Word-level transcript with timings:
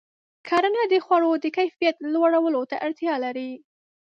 کرنه 0.47 0.83
د 0.91 0.93
خوړو 1.05 1.31
د 1.43 1.45
کیفیت 1.57 1.95
لوړولو 2.13 2.61
ته 2.69 2.75
اړتیا 2.85 3.13
لري. 3.25 3.51